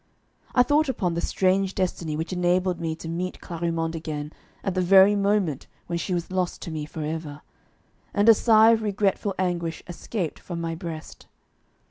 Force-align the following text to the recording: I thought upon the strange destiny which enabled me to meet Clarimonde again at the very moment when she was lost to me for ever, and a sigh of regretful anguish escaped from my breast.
I 0.55 0.63
thought 0.63 0.89
upon 0.89 1.13
the 1.13 1.21
strange 1.21 1.75
destiny 1.75 2.17
which 2.17 2.33
enabled 2.33 2.79
me 2.79 2.95
to 2.95 3.07
meet 3.07 3.39
Clarimonde 3.39 3.93
again 3.93 4.33
at 4.63 4.73
the 4.73 4.81
very 4.81 5.15
moment 5.15 5.67
when 5.85 5.99
she 5.99 6.15
was 6.15 6.31
lost 6.31 6.59
to 6.63 6.71
me 6.71 6.87
for 6.87 7.03
ever, 7.03 7.43
and 8.11 8.27
a 8.27 8.33
sigh 8.33 8.71
of 8.71 8.81
regretful 8.81 9.35
anguish 9.37 9.83
escaped 9.87 10.39
from 10.39 10.59
my 10.59 10.73
breast. 10.73 11.27